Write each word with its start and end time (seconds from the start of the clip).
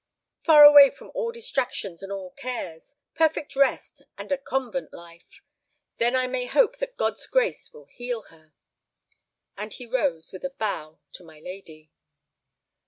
"Far 0.41 0.63
away 0.63 0.89
from 0.89 1.11
all 1.13 1.31
distractions 1.31 2.01
and 2.01 2.11
all 2.11 2.31
cares. 2.31 2.95
Perfect 3.13 3.55
rest, 3.55 4.01
and 4.17 4.31
a 4.31 4.37
convent 4.39 4.91
life. 4.91 5.43
Then 5.97 6.15
I 6.15 6.25
may 6.25 6.47
hope 6.47 6.77
that 6.77 6.97
God's 6.97 7.27
grace 7.27 7.71
will 7.71 7.85
heal 7.85 8.23
her." 8.33 8.53
And 9.55 9.71
he 9.71 9.85
rose 9.85 10.31
with 10.33 10.43
a 10.43 10.55
bow 10.57 10.97
to 11.11 11.23
my 11.23 11.39
lady. 11.39 11.91